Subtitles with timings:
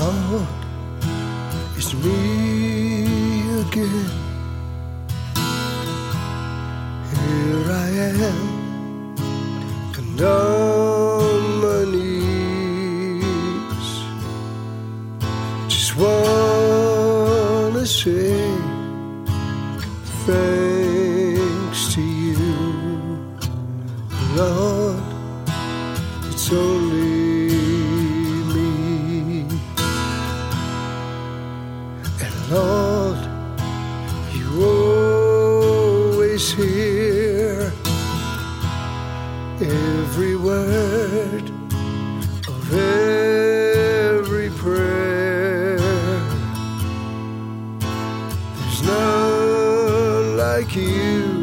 [0.00, 0.48] Lord,
[1.76, 2.16] it's me
[3.60, 4.10] again.
[7.12, 8.40] Here I am,
[9.98, 13.88] and on my knees.
[15.68, 18.34] Just wanna say
[20.26, 22.56] thanks to you,
[24.34, 25.02] Lord.
[26.30, 27.29] It's only
[32.22, 33.18] and Lord,
[34.34, 37.72] you always hear
[39.60, 41.50] every word
[42.48, 45.78] of every prayer.
[48.56, 51.38] There's none like you,